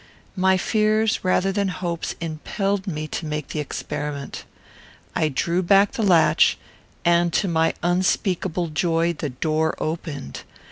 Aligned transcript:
My 0.35 0.57
fears, 0.57 1.23
rather 1.23 1.51
than 1.51 1.67
my 1.67 1.73
hopes, 1.73 2.15
impelled 2.19 2.87
me 2.87 3.07
to 3.09 3.27
make 3.27 3.49
the 3.49 3.59
experiment. 3.59 4.45
I 5.15 5.29
drew 5.29 5.61
back 5.61 5.91
the 5.91 6.01
latch, 6.01 6.57
and, 7.05 7.31
to 7.33 7.47
my 7.47 7.75
unspeakable 7.83 8.69
joy, 8.69 9.13
the 9.13 9.29
door 9.29 9.75
opened. 9.77 10.41